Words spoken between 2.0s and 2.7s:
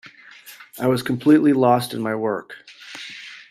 my work.